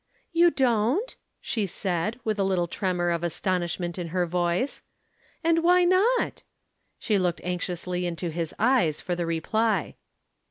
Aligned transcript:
"You 0.31 0.49
don't?" 0.49 1.15
she 1.39 1.67
said, 1.67 2.19
with 2.23 2.39
a 2.39 2.43
little 2.43 2.65
tremor 2.67 3.11
of 3.11 3.23
astonishment 3.23 3.99
in 3.99 4.07
her 4.07 4.25
voice. 4.25 4.81
"And 5.43 5.61
why 5.61 5.83
not?" 5.83 6.41
She 6.97 7.19
looked 7.19 7.41
anxiously 7.43 8.07
into 8.07 8.31
his 8.31 8.55
eyes 8.57 8.99
for 8.99 9.15
the 9.15 9.27
reply. 9.27 9.93